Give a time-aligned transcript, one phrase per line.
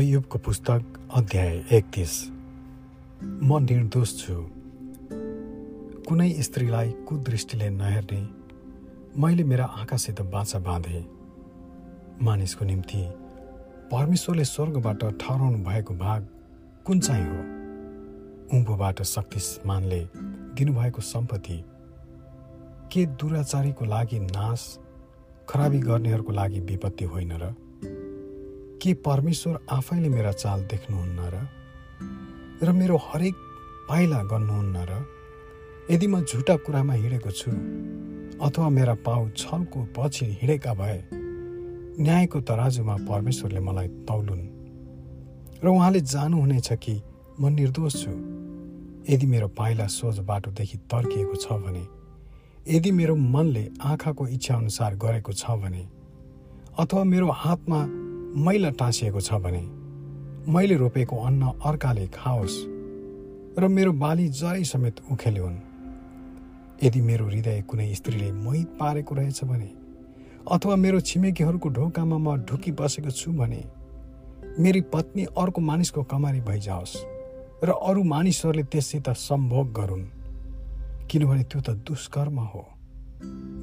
[0.00, 2.30] अयुबको पुस्तक अध्याय एकतिस।
[3.22, 4.34] म निर्दोष छु।
[6.08, 8.28] कुनै स्त्रीलाई कुदृष्टिले नहेर्ने
[9.20, 11.06] मैले मेरा आँखासित बाछा बाँधे।
[12.22, 13.02] मानिसको निम्ति
[13.92, 16.28] परमेश्वरले स्वर्गबाट ठहराउनु भएको भाग
[16.86, 17.38] कुन चाहिँ हो?
[18.56, 20.08] उँभोबाट शक्तिमानले
[20.54, 21.64] दिनुभएको सम्पत्ति।
[22.92, 24.78] के दुराचारीको लागि नाश
[25.48, 27.54] खराबी गर्नेहरूको लागि विपत्ति होइन र
[28.82, 31.48] के परमेश्वर आफैले मेरा चाल देख्नुहुन्न र?
[32.62, 33.34] र मेरो हरेक
[33.88, 35.06] पाइला गर्नुहुन्न र?
[35.90, 37.50] यदि म झुटा कुरामा हिँडेको छु
[38.40, 40.98] अथवा मेरा पाउ छलको पछि हिँडेका भए
[42.00, 44.44] न्यायको तराजुमा परमेश्वरले मलाई तौलुन्।
[45.64, 47.02] र उहाँले जानुहुनेछ कि
[47.40, 48.12] म निर्दोष छु।
[49.12, 51.84] यदि मेरो पाइला सोझ बाटोदेखि तर्किएको छ भने
[52.76, 55.88] यदि मेरो मनले आँखाको इच्छा अनुसार गरेको छ भने
[56.78, 59.62] अथवा मेरो हातमा मैला टाँसिएको छ भने
[60.52, 62.64] मैले रोपेको अन्न अर्काले खाओस्
[63.58, 65.58] र मेरो बाली जरै समेत उखेल्योन्
[66.84, 69.70] यदि मेरो हृदय कुनै स्त्रीले मोहित पारेको रहेछ भने
[70.50, 73.64] अथवा मेरो छिमेकीहरूको ढोकामा म ढुकी बसेको छु भने
[74.58, 76.96] मेरी पत्नी अर्को मानिसको कमारी भइजाओस्
[77.64, 80.04] र अरू मानिसहरूले त्यससित सम्भोग गरून्।
[81.06, 82.66] किनभने त्यो त दुष्कर्म हो।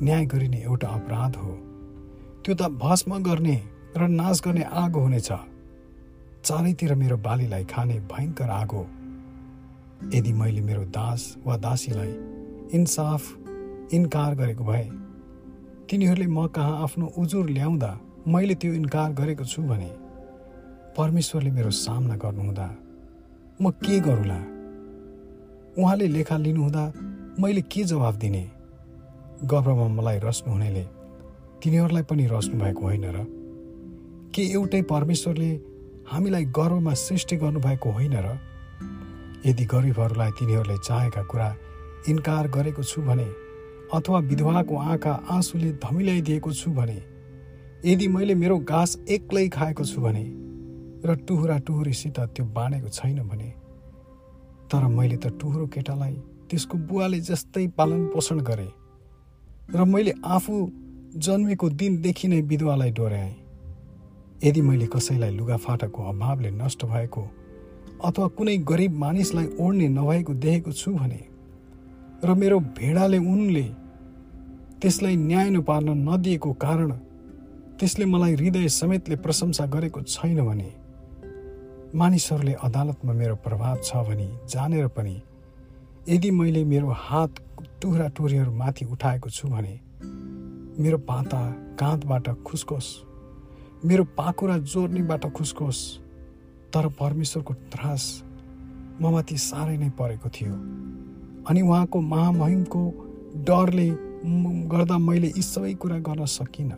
[0.03, 1.51] न्याय गरिने एउटा अपराध हो।
[2.45, 5.29] त्यो त भस्म गर्ने र नाश गर्ने आगो हुनेछ।
[6.43, 8.87] चारैतिर मेरो बालीलाई खाने भयङ्कर आगो।
[10.13, 12.13] यदि मैले मेरो दास वा दासीलाई
[12.73, 13.21] इन्साफ
[13.93, 14.83] इन्कार गरेको भए
[15.89, 17.91] तिनीहरूले म कहाँ आफ्नो उजुर ल्याउँदा
[18.27, 19.91] मैले त्यो इन्कार गरेको छु भने
[20.97, 22.67] परमेश्वरले मेरो सामना गर्नुहुँदा
[23.61, 24.39] म के गरौँला?
[25.77, 26.83] उहाँले लेखा लिनुहुँदा
[27.39, 28.43] मैले के जवाफ दिने?
[29.43, 30.83] गर्वमा मलाई रच्नुहुनेले
[31.63, 33.36] तिनीहरूलाई पनि रच्नु भएको होइन र
[34.37, 35.49] के एउटै परमेश्वरले
[36.07, 38.33] हामीलाई गर्वमा सृष्टि गर्नुभएको होइन र
[39.45, 41.47] यदि गरिबहरूलाई तिनीहरूले चाहेका कुरा
[42.09, 43.25] इन्कार गरेको छु भने
[43.93, 46.97] अथवा विधवाको आँखा आँसुले धमिल्याइदिएको छु भने
[47.85, 50.23] यदि मैले मेरो घाँस एक्लै खाएको छु भने
[51.05, 53.49] र टुहुरा टुहुरीसित त्यो बाँडेको छैन भने
[54.69, 56.13] तर मैले त टुहुरो केटालाई
[56.49, 58.71] त्यसको बुवाले जस्तै पालन पोषण गरेँ
[59.75, 60.61] र मैले आफू
[61.25, 63.46] जन्मेको दिनदेखि नै विधवालाई डोर्याएँ।
[64.43, 67.21] यदि मैले कसैलाई लुगाफाटाको अभावले नष्ट भएको
[68.03, 71.21] अथवा कुनै गरिब मानिसलाई ओढ्ने नभएको देखेको छु भने
[72.23, 73.63] र मेरो भेडाले उनले
[74.81, 76.91] त्यसलाई न्याय नपार्न नदिएको कारण
[77.79, 80.69] त्यसले मलाई हृदय समेतले प्रशंसा गरेको छैन भने
[81.95, 85.21] मानिसहरूले अदालतमा मेरो प्रभाव छ भने जानेर पनि
[86.09, 87.33] यदि मैले मेरो हात
[87.81, 89.79] टुक्रा टुरीहरू माथि उठाएको छु भने
[90.79, 91.41] मेरो पाता
[91.79, 93.06] काँधबाट खुस्कोस्।
[93.85, 95.81] मेरो पाखुरा जोर्नीबाट खुस्कोस्
[96.73, 98.03] तर परमेश्वरको त्रास
[99.01, 100.53] ममाथि साह्रै नै परेको थियो।
[101.45, 102.81] अनि उहाँको महामहिमको
[103.45, 103.89] डरले
[104.73, 106.77] गर्दा मैले यी सबै कुरा गर्न सकिनँ।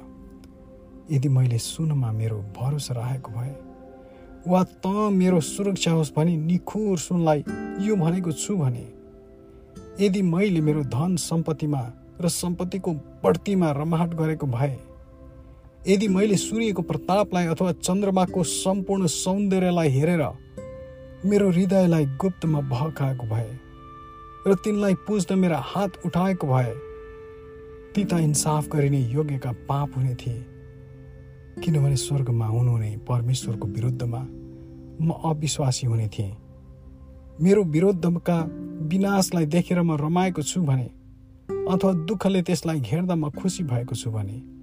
[1.11, 3.55] यदि मैले सुनमा मेरो भरोसा राखेको भए
[4.47, 7.43] वा त मेरो सुरक्षा होस् भने निखुर सुनलाई
[7.87, 8.85] यो भनेको छु भने
[10.03, 11.81] यदि मैले मेरो धन सम्पत्तिमा
[12.21, 12.93] र सम्पत्तिको
[13.23, 14.77] बढ्तीमा रमाहट गरेको भए
[15.87, 20.23] यदि मैले सूर्यको प्रतापलाई अथवा चन्द्रमाको सम्पूर्ण सौन्दर्यलाई हेरेर
[21.25, 23.49] मेरो हृदयलाई गुप्तमा बहकाएको भए
[24.47, 26.73] र तिनलाई पुज्न मेरा हात उठाएको भए
[27.95, 30.45] ती त इन्साफ गरिने योग्यका पाप हुने थिए।
[31.63, 34.21] किनभने स्वर्गमा हुनुहुने परमेश्वरको विरुद्धमा
[35.01, 36.35] म अविश्वासी हुने थिएँ।
[37.41, 38.37] मेरो विरुद्धका
[38.91, 40.87] विनाशलाई देखेर म रमाएको छु भने
[41.71, 44.58] अथवा दुःखले त्यसलाई घेर्दा म खुसी भएको छु भने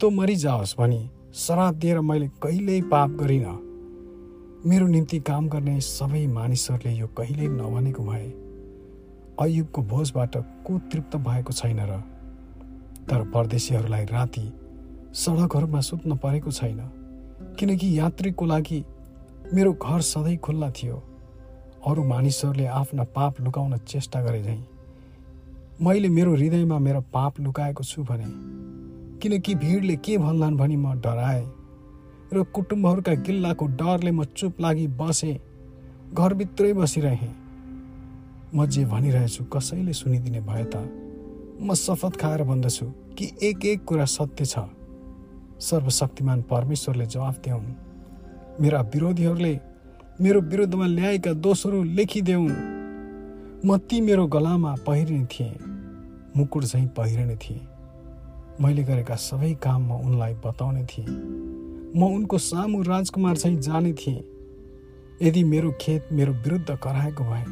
[0.00, 0.98] तो मरिजाओस् भनी
[1.34, 3.52] श्राप दिएर मैले कहिल्यै पाप गरिनँ।
[4.68, 8.26] मेरो निम्ति काम गर्ने सबै मानिसहरूले यो कहिल्यै नभनेको भए
[9.40, 10.36] अयुबको भोजबाट
[10.66, 11.96] को तृप्त भएको छैन र?
[13.08, 14.44] तर परदेशीहरूलाई राति
[15.14, 16.80] सडकहरूमा सुत्न परेको छैन
[17.58, 18.84] किनकि यात्रीको लागि
[19.54, 20.96] मेरो घर सधैँ खुल्ला थियो।
[21.86, 24.60] अरू मानिसहरूले आफ्ना पाप लुकाउन चेष्टा गरे झैँ
[25.80, 28.28] मैले मेरो हृदयमा मेरो पाप लुकाएको छु भने
[29.22, 31.46] किनकि भिडले के भन्लान् भनी म डराएँ
[32.32, 35.36] र कुटुम्बहरूका गिल्लाको डरले म चुप लागि बसेँ
[36.12, 37.34] घरभित्रै बसिरहेँ।
[38.54, 40.76] म जे भनिरहेछु कसैले सुनिदिने भए त
[41.60, 42.86] म शपथ खाएर भन्दछु
[43.18, 44.58] कि एक एक कुरा सत्य छ।
[45.60, 47.74] सर्वशक्तिमान परमेश्वरले जवाफ दिउन्।
[48.60, 49.54] मेरा विरोधीहरूले
[50.20, 52.56] मेरो विरुद्धमा ल्याएका दोषहरू लेखिदेऊन्
[53.64, 55.54] म ती मेरो गलामा पहिरिने थिएँ
[56.36, 57.75] मुकुट चाहिँ पहिरिने थिएँ।
[58.60, 61.06] मैले गरेका सबै काम म उनलाई बताउने थिएँ।
[61.96, 64.22] म उनको सामु राजकुमार चाहिँ जाने थिएँ।
[65.22, 67.44] यदि मेरो खेत मेरो विरुद्ध कराएको भए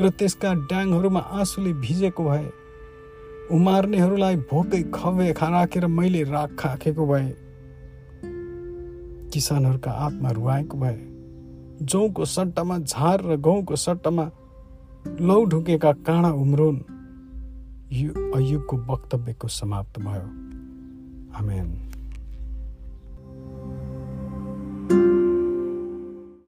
[0.00, 2.46] र त्यसका ड्याङहरूमा आँसुले भिजेको भए
[3.50, 7.28] उमार्नेहरूलाई भोकै खवे राखेर मैले राख खाखेको भए
[9.32, 10.98] किसानहरूका आत्मा रुवाएको भए
[11.82, 14.30] जौको सट्टामा झार र गहुँको सट्टामा
[15.20, 16.76] लौ ढुकेका काँडा उम्रोन।
[17.92, 20.28] यो अयुबको वक्तव्यको समाप्त भयो
[21.38, 21.66] आमेन